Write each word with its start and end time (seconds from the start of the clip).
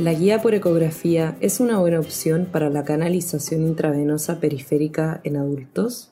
La 0.00 0.12
guía 0.12 0.42
por 0.42 0.54
ecografía 0.54 1.36
es 1.40 1.60
una 1.60 1.78
buena 1.78 2.00
opción 2.00 2.48
para 2.50 2.68
la 2.68 2.82
canalización 2.82 3.62
intravenosa 3.62 4.40
periférica 4.40 5.20
en 5.22 5.36
adultos. 5.36 6.10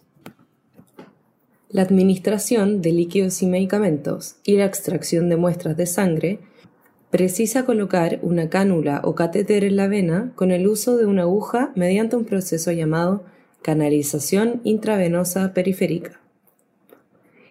La 1.68 1.82
administración 1.82 2.80
de 2.80 2.92
líquidos 2.92 3.42
y 3.42 3.46
medicamentos 3.46 4.36
y 4.44 4.56
la 4.56 4.66
extracción 4.66 5.28
de 5.28 5.36
muestras 5.36 5.76
de 5.76 5.86
sangre 5.86 6.38
precisa 7.10 7.64
colocar 7.64 8.20
una 8.22 8.48
cánula 8.48 9.00
o 9.02 9.16
catéter 9.16 9.64
en 9.64 9.74
la 9.74 9.88
vena 9.88 10.30
con 10.36 10.52
el 10.52 10.68
uso 10.68 10.96
de 10.96 11.06
una 11.06 11.22
aguja 11.22 11.72
mediante 11.74 12.14
un 12.14 12.24
proceso 12.24 12.70
llamado 12.70 13.24
canalización 13.62 14.60
intravenosa 14.62 15.52
periférica. 15.54 16.20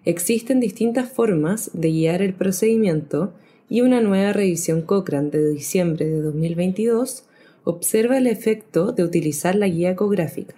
Existen 0.06 0.62
distintas 0.62 1.12
formas 1.12 1.72
de 1.74 1.90
guiar 1.90 2.22
el 2.22 2.34
procedimiento 2.34 3.34
y 3.72 3.80
una 3.80 4.02
nueva 4.02 4.34
revisión 4.34 4.82
Cochrane 4.82 5.30
de 5.30 5.50
diciembre 5.52 6.06
de 6.06 6.22
2022 6.22 7.24
observa 7.64 8.18
el 8.18 8.28
efecto 8.28 8.92
de 8.92 9.06
utilizar 9.06 9.56
la 9.56 9.70
guía 9.70 9.92
ecográfica. 9.92 10.56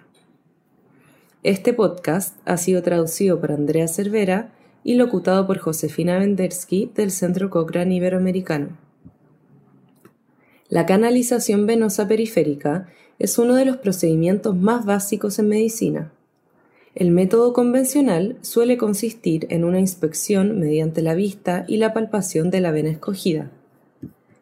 Este 1.44 1.74
podcast 1.74 2.40
ha 2.46 2.58
sido 2.58 2.82
traducido 2.82 3.40
por 3.40 3.52
Andrea 3.52 3.88
Cervera 3.88 4.52
y 4.84 4.96
locutado 4.96 5.46
por 5.46 5.60
Josefina 5.60 6.18
Vendersky 6.18 6.90
del 6.96 7.12
Centro 7.12 7.52
Cochrane 7.52 7.94
Iberoamericano. 7.94 8.80
La 10.68 10.88
canalización 10.88 11.68
venosa 11.68 12.08
periférica 12.08 12.88
es 13.20 13.38
uno 13.38 13.54
de 13.54 13.66
los 13.66 13.78
procedimientos 13.78 14.56
más 14.56 14.86
básicos 14.88 15.38
en 15.38 15.50
medicina. 15.50 16.13
El 16.96 17.10
método 17.10 17.54
convencional 17.54 18.38
suele 18.42 18.78
consistir 18.78 19.48
en 19.50 19.64
una 19.64 19.80
inspección 19.80 20.60
mediante 20.60 21.02
la 21.02 21.16
vista 21.16 21.66
y 21.68 21.78
la 21.78 21.92
palpación 21.92 22.52
de 22.52 22.62
la 22.62 22.70
vena 22.70 22.92
escogida. 22.92 23.50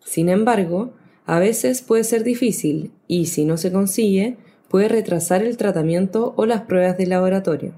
Sin 0.04 0.28
embargo, 0.28 0.92
a 1.26 1.40
veces 1.40 1.82
puede 1.82 2.04
ser 2.04 2.26
difícil 2.26 2.92
y, 3.08 3.28
si 3.28 3.46
no 3.46 3.56
se 3.56 3.72
consigue, 3.72 4.36
puede 4.68 4.90
retrasar 4.90 5.44
el 5.44 5.56
tratamiento 5.56 6.34
o 6.36 6.46
las 6.46 6.64
pruebas 6.64 6.98
de 6.98 7.08
laboratorio. 7.08 7.74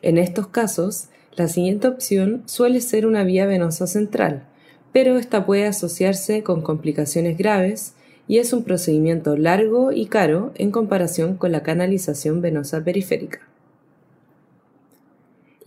En 0.00 0.16
estos 0.16 0.46
casos, 0.46 1.08
la 1.36 1.46
siguiente 1.46 1.86
opción 1.86 2.42
suele 2.46 2.80
ser 2.80 3.04
una 3.04 3.24
vía 3.24 3.44
venosa 3.44 3.86
central, 3.86 4.46
pero 4.90 5.18
esta 5.18 5.44
puede 5.44 5.66
asociarse 5.66 6.42
con 6.42 6.62
complicaciones 6.62 7.36
graves 7.36 7.92
y 8.26 8.38
es 8.38 8.54
un 8.54 8.64
procedimiento 8.64 9.36
largo 9.36 9.92
y 9.92 10.06
caro 10.06 10.52
en 10.54 10.70
comparación 10.70 11.36
con 11.36 11.52
la 11.52 11.62
canalización 11.62 12.40
venosa 12.40 12.82
periférica. 12.82 13.49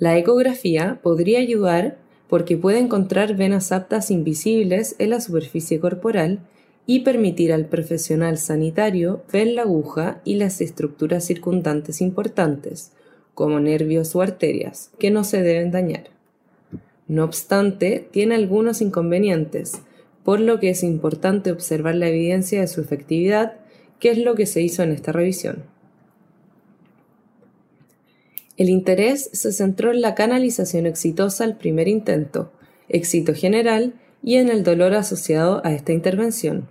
La 0.04 0.18
ecografía 0.18 1.00
podría 1.02 1.40
ayudar 1.40 1.96
porque 2.28 2.58
puede 2.58 2.80
encontrar 2.80 3.38
venas 3.38 3.72
aptas 3.72 4.12
invisibles 4.12 4.98
en 5.00 5.12
la 5.12 5.22
superficie 5.22 5.80
corporal 5.80 6.42
y 6.86 7.06
permitir 7.06 7.54
al 7.54 7.68
profesional 7.68 8.38
sanitario 8.38 9.24
ver 9.32 9.48
la 9.48 9.62
aguja 9.62 10.20
y 10.26 10.36
las 10.36 10.60
estructuras 10.60 11.24
circundantes 11.24 12.02
importantes, 12.02 12.92
como 13.34 13.62
nervios 13.62 14.14
o 14.18 14.22
arterias, 14.22 14.92
que 15.00 15.10
no 15.10 15.24
se 15.24 15.42
deben 15.42 15.72
dañar. 15.72 16.10
No 17.08 17.24
obstante, 17.24 18.06
tiene 18.12 18.36
algunos 18.36 18.82
inconvenientes, 18.82 19.80
por 20.26 20.42
lo 20.42 20.60
que 20.60 20.72
es 20.72 20.84
importante 20.84 21.50
observar 21.50 21.96
la 21.96 22.10
evidencia 22.10 22.60
de 22.60 22.68
su 22.68 22.82
efectividad, 22.82 23.54
que 24.02 24.12
es 24.12 24.18
lo 24.18 24.36
que 24.36 24.48
se 24.48 24.62
hizo 24.62 24.84
en 24.84 24.92
esta 24.92 25.14
revisión. 25.14 25.64
El 28.56 28.70
interés 28.70 29.30
se 29.34 29.52
centró 29.52 29.92
en 29.92 30.02
la 30.02 30.14
canalización 30.14 30.86
exitosa 30.86 31.44
al 31.44 31.58
primer 31.58 31.88
intento, 31.88 32.52
éxito 32.88 33.34
general 33.34 33.94
y 34.22 34.36
en 34.36 34.50
el 34.50 34.64
dolor 34.64 34.94
asociado 34.94 35.62
a 35.66 35.74
esta 35.74 35.92
intervención. 35.92 36.68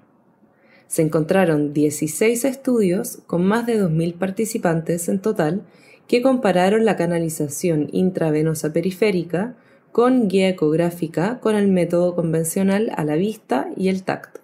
Se 0.87 1.03
encontraron 1.03 1.73
16 1.73 2.45
estudios 2.45 3.19
con 3.27 3.45
más 3.45 3.67
de 3.67 3.83
2.000 3.83 4.15
participantes 4.15 5.09
en 5.09 5.21
total 5.21 5.63
que 6.07 6.23
compararon 6.23 6.85
la 6.85 6.97
canalización 6.97 7.89
intravenosa 7.93 8.73
periférica 8.73 9.57
con 9.91 10.29
guía 10.29 10.49
ecográfica 10.49 11.41
con 11.41 11.57
el 11.57 11.69
método 11.69 12.15
convencional 12.15 12.93
a 12.97 13.05
la 13.05 13.17
vista 13.17 13.71
y 13.77 13.89
el 13.89 14.03
tacto. 14.03 14.41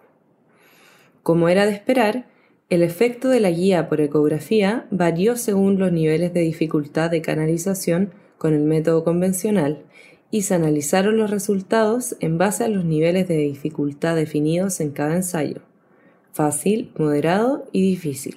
Como 1.22 1.49
era 1.49 1.66
de 1.66 1.72
esperar, 1.72 2.26
el 2.71 2.83
efecto 2.83 3.29
de 3.31 3.41
la 3.41 3.51
guía 3.51 3.89
por 3.89 4.01
ecografía 4.01 4.87
varió 4.91 5.37
según 5.37 5.79
los 5.79 5.91
niveles 5.91 6.34
de 6.34 6.41
dificultad 6.41 7.11
de 7.11 7.23
canalización 7.23 8.12
con 8.37 8.53
el 8.53 8.65
método 8.65 9.05
convencional 9.05 9.84
y 10.31 10.43
se 10.43 10.55
analizaron 10.55 11.17
los 11.17 11.31
resultados 11.31 12.17
en 12.21 12.37
base 12.37 12.65
a 12.65 12.69
los 12.69 12.84
niveles 12.84 13.27
de 13.27 13.39
dificultad 13.39 14.17
definidos 14.17 14.81
en 14.81 14.91
cada 14.91 15.17
ensayo, 15.17 15.62
fácil, 16.33 16.93
moderado 16.99 17.65
y 17.73 17.81
difícil. 17.81 18.37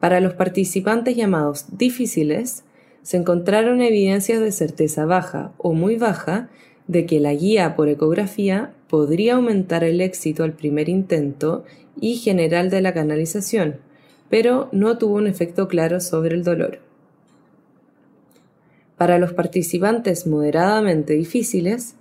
Para 0.00 0.20
los 0.20 0.32
participantes 0.32 1.16
llamados 1.16 1.66
difíciles, 1.76 2.64
se 3.02 3.18
encontraron 3.18 3.82
evidencias 3.82 4.40
de 4.40 4.52
certeza 4.52 5.04
baja 5.04 5.52
o 5.58 5.74
muy 5.74 5.96
baja 5.96 6.48
de 6.86 7.04
que 7.04 7.20
la 7.20 7.34
guía 7.34 7.76
por 7.76 7.90
ecografía 7.90 8.72
podría 8.88 9.34
aumentar 9.34 9.84
el 9.84 10.00
éxito 10.00 10.44
al 10.44 10.54
primer 10.54 10.88
intento 10.88 11.64
y 12.00 12.16
general 12.16 12.70
de 12.70 12.80
la 12.80 12.92
canalización, 12.92 13.76
pero 14.30 14.68
no 14.72 14.98
tuvo 14.98 15.16
un 15.16 15.26
efecto 15.26 15.68
claro 15.68 16.00
sobre 16.00 16.34
el 16.34 16.44
dolor. 16.44 16.80
Para 18.96 19.18
los 19.18 19.32
participantes 19.32 20.26
moderadamente 20.26 21.14
difíciles, 21.14 21.94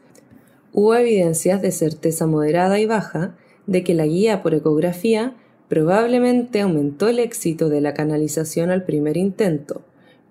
hubo 0.72 0.96
evidencias 0.96 1.62
de 1.62 1.72
certeza 1.72 2.28
moderada 2.28 2.80
y 2.80 2.86
baja 2.86 3.36
de 3.68 3.84
que 3.84 3.94
la 3.94 4.06
guía 4.06 4.44
por 4.44 4.54
ecografía 4.54 5.36
probablemente 5.70 6.62
aumentó 6.62 7.08
el 7.08 7.20
éxito 7.20 7.70
de 7.70 7.82
la 7.82 7.94
canalización 7.94 8.70
al 8.70 8.84
primer 8.84 9.18
intento, 9.18 9.82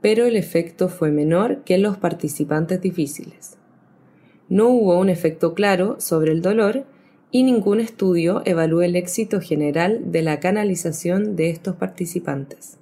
pero 0.01 0.27
el 0.27 0.37
efecto 0.37 0.89
fue 0.89 1.11
menor 1.11 1.63
que 1.65 1.75
en 1.75 1.83
los 1.83 1.97
participantes 1.97 2.81
difíciles. 2.81 3.57
No 4.49 4.69
hubo 4.69 4.99
un 4.99 5.09
efecto 5.09 5.55
claro 5.55 5.97
sobre 5.99 6.33
el 6.33 6.43
dolor 6.43 6.85
y 7.33 7.43
ningún 7.45 7.81
estudio 7.81 8.43
evalúa 8.45 8.85
el 8.85 8.95
éxito 8.95 9.41
general 9.41 10.13
de 10.13 10.21
la 10.21 10.39
canalización 10.39 11.35
de 11.35 11.49
estos 11.49 11.75
participantes. 11.77 12.77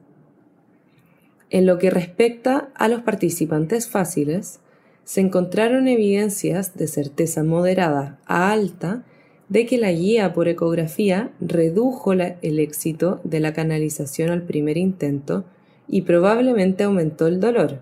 En 1.50 1.66
lo 1.66 1.78
que 1.78 1.88
respecta 1.88 2.68
a 2.74 2.88
los 2.88 3.02
participantes 3.02 3.88
fáciles, 3.88 4.58
se 5.04 5.20
encontraron 5.20 5.88
evidencias 5.88 6.76
de 6.76 6.88
certeza 6.88 7.44
moderada 7.44 8.18
a 8.26 8.50
alta 8.52 9.04
de 9.48 9.66
que 9.66 9.78
la 9.78 9.92
guía 9.92 10.32
por 10.32 10.48
ecografía 10.48 11.30
redujo 11.40 12.12
el 12.12 12.58
éxito 12.58 13.20
de 13.24 13.40
la 13.40 13.52
canalización 13.52 14.30
al 14.30 14.42
primer 14.42 14.76
intento 14.76 15.44
y 15.88 16.02
probablemente 16.02 16.84
aumentó 16.84 17.28
el 17.28 17.40
dolor, 17.40 17.80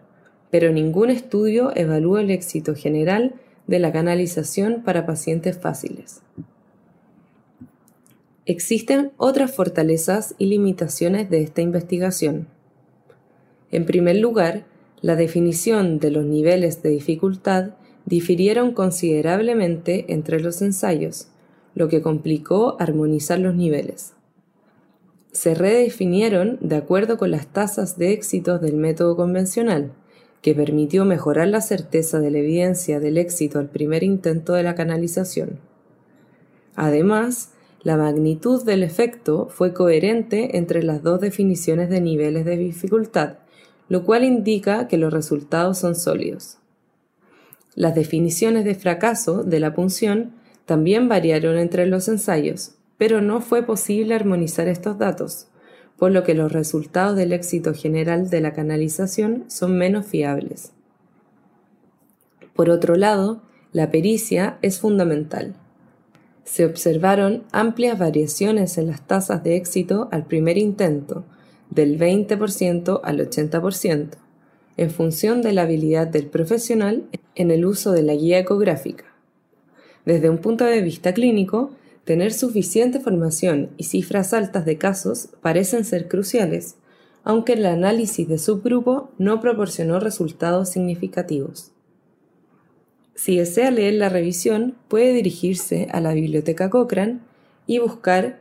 pero 0.51 0.71
ningún 0.73 1.11
estudio 1.11 1.73
evalúa 1.75 2.21
el 2.21 2.31
éxito 2.31 2.75
general 2.75 3.35
de 3.67 3.79
la 3.79 3.93
canalización 3.93 4.83
para 4.83 5.05
pacientes 5.05 5.59
fáciles. 5.59 6.23
Existen 8.49 9.13
otras 9.19 9.55
fortalezas 9.55 10.35
y 10.39 10.47
limitaciones 10.47 11.29
de 11.29 11.43
esta 11.43 11.61
investigación. 11.61 12.49
En 13.71 13.85
primer 13.85 14.17
lugar, 14.17 14.65
la 15.03 15.17
definición 15.17 15.99
de 15.99 16.11
los 16.11 16.25
niveles 16.25 16.83
de 16.83 16.89
dificultad 16.89 17.73
difirieron 18.07 18.73
considerablemente 18.73 20.07
entre 20.15 20.41
los 20.41 20.63
ensayos, 20.63 21.29
lo 21.75 21.91
que 21.91 22.01
complicó 22.01 22.79
armonizar 22.81 23.39
los 23.39 23.55
niveles. 23.55 24.15
Se 25.31 25.55
redefinieron 25.55 26.57
de 26.63 26.77
acuerdo 26.77 27.19
con 27.19 27.31
las 27.31 27.49
tasas 27.49 27.99
de 27.99 28.13
éxito 28.13 28.59
del 28.59 28.77
método 28.77 29.15
convencional, 29.15 29.93
que 30.41 30.55
permitió 30.55 31.05
mejorar 31.05 31.49
la 31.49 31.61
certeza 31.61 32.19
de 32.19 32.31
la 32.31 32.39
evidencia 32.39 32.99
del 32.99 33.19
éxito 33.19 33.59
al 33.59 33.69
primer 33.69 34.05
intento 34.05 34.55
de 34.55 34.63
la 34.63 34.75
canalización. 34.75 35.59
Además, 36.77 37.51
la 37.89 37.97
magnitud 37.97 38.63
del 38.67 38.83
efecto 38.83 39.49
fue 39.51 39.73
coherente 39.73 40.59
entre 40.59 40.83
las 40.83 41.03
dos 41.03 41.23
definiciones 41.23 41.89
de 41.89 42.03
niveles 42.03 42.45
de 42.45 42.59
dificultad, 42.59 43.39
lo 43.89 44.05
cual 44.05 44.25
indica 44.25 44.89
que 44.89 44.99
los 44.99 45.11
resultados 45.11 45.79
son 45.79 45.95
sólidos. 45.95 46.59
Las 47.75 47.95
definiciones 47.95 48.67
de 48.67 48.75
fracaso 48.75 49.43
de 49.43 49.59
la 49.59 49.73
punción 49.73 50.33
también 50.67 51.09
variaron 51.09 51.57
entre 51.57 51.87
los 51.87 52.09
ensayos, 52.09 52.73
pero 52.99 53.23
no 53.23 53.41
fue 53.41 53.63
posible 53.63 54.15
armonizar 54.15 54.69
estos 54.69 54.99
datos, 54.99 55.49
por 55.97 56.13
lo 56.13 56.25
que 56.25 56.35
los 56.35 56.53
resultados 56.53 57.17
del 57.17 57.33
éxito 57.33 57.73
general 57.73 58.29
de 58.29 58.43
la 58.43 58.53
canalización 58.53 59.45
son 59.47 59.79
menos 59.79 60.05
fiables. 60.05 60.73
Por 62.55 62.69
otro 62.69 62.97
lado, 62.97 63.41
la 63.73 63.91
pericia 63.91 64.59
es 64.61 64.79
fundamental 64.79 65.55
se 66.49 66.65
observaron 66.65 67.45
amplias 67.53 67.99
variaciones 67.99 68.79
en 68.79 68.87
las 68.87 69.07
tasas 69.07 69.43
de 69.45 69.57
éxito 69.57 70.09
al 70.11 70.27
primer 70.27 70.59
intento, 70.59 71.25
del 71.71 71.99
20% 71.99 73.01
al 73.03 73.19
80%, 73.19 74.09
en 74.77 74.91
función 74.91 75.43
de 75.43 75.53
la 75.53 75.63
habilidad 75.63 76.07
del 76.07 76.27
profesional 76.27 77.05
en 77.35 77.51
el 77.51 77.67
uso 77.67 77.93
de 77.93 78.03
la 78.03 78.15
guía 78.15 78.39
ecográfica. 78.39 79.05
Desde 80.05 80.31
un 80.31 80.39
punto 80.39 80.65
de 80.65 80.81
vista 80.81 81.13
clínico, 81.13 81.73
Tener 82.09 82.33
suficiente 82.33 83.01
formación 83.01 83.69
y 83.77 83.85
cifras 83.85 84.33
altas 84.33 84.65
de 84.65 84.79
casos 84.79 85.29
parecen 85.43 85.85
ser 85.85 86.09
cruciales, 86.09 86.77
aunque 87.23 87.53
el 87.53 87.67
análisis 87.67 88.27
de 88.27 88.39
subgrupo 88.39 89.11
no 89.19 89.43
proporcionó 89.43 90.01
resultados 90.01 90.71
significativos. 90.71 91.71
Si 93.19 93.37
desea 93.37 93.73
leer 93.73 93.95
la 93.95 94.09
revisión, 94.09 94.77
puede 94.87 95.13
dirigirse 95.13 95.89
a 95.91 96.01
la 96.01 96.13
biblioteca 96.13 96.71
Cochrane 96.71 97.19
y 97.67 97.81
buscar 97.81 98.41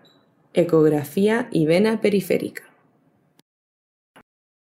ecografía 0.53 1.47
y 1.51 1.65
vena 1.65 1.99
periférica. 1.99 2.61